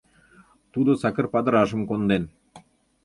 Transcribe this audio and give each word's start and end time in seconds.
Тудо 0.73 0.91
сакыр 1.01 1.25
падырашым 1.33 1.81
конден. 1.89 2.23